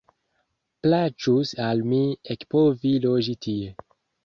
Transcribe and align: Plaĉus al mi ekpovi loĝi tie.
Plaĉus 0.85 1.51
al 1.67 1.85
mi 1.93 2.01
ekpovi 2.37 2.97
loĝi 3.07 3.39
tie. 3.47 3.73